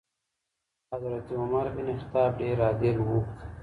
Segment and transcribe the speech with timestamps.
[0.93, 3.09] حضرت عمر بن خطاب ډېر عادل و.